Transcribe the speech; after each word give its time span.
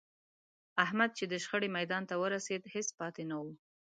احمد 0.85 1.09
چې 1.17 1.23
د 1.31 1.33
شخړې 1.43 1.69
میدان 1.77 2.03
ته 2.09 2.15
ورسېد، 2.21 2.61
هېڅ 2.73 2.87
پاتې 2.99 3.23
نه 3.29 3.37
و. 3.43 3.45